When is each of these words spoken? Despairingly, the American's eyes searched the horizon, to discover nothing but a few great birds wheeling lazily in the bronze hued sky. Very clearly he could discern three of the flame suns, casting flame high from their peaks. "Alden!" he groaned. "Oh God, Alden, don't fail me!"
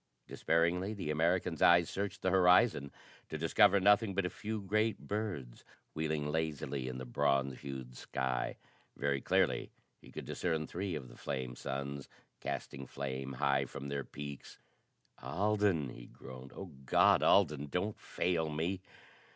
Despairingly, 0.25 0.95
the 0.95 1.11
American's 1.11 1.61
eyes 1.61 1.87
searched 1.87 2.23
the 2.23 2.31
horizon, 2.31 2.91
to 3.29 3.37
discover 3.37 3.79
nothing 3.79 4.15
but 4.15 4.25
a 4.25 4.31
few 4.31 4.59
great 4.59 4.97
birds 4.97 5.63
wheeling 5.93 6.31
lazily 6.31 6.87
in 6.87 6.97
the 6.97 7.05
bronze 7.05 7.59
hued 7.59 7.95
sky. 7.95 8.57
Very 8.97 9.21
clearly 9.21 9.69
he 10.01 10.09
could 10.09 10.25
discern 10.25 10.65
three 10.65 10.95
of 10.95 11.07
the 11.07 11.17
flame 11.17 11.55
suns, 11.55 12.09
casting 12.39 12.87
flame 12.87 13.33
high 13.33 13.65
from 13.65 13.89
their 13.89 14.03
peaks. 14.03 14.57
"Alden!" 15.21 15.89
he 15.89 16.07
groaned. 16.07 16.51
"Oh 16.55 16.71
God, 16.83 17.21
Alden, 17.21 17.67
don't 17.67 17.99
fail 17.99 18.49
me!" 18.49 18.81